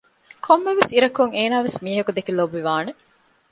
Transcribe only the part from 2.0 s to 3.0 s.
ދެކެ ލޯބިވާނެ